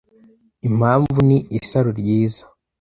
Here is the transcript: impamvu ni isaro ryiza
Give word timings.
impamvu 0.67 1.17
ni 1.27 1.37
isaro 1.59 1.89
ryiza 1.99 2.43